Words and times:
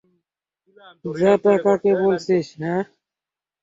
যা 1.15 1.31
তা 1.43 1.53
কাকে 1.63 1.91
বলেছিস, 2.01 2.47
হ্যাঁ? 2.59 2.83